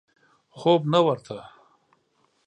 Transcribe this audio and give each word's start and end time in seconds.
خوب 0.59 0.81
نه 0.93 0.99
ورته. 1.05 1.39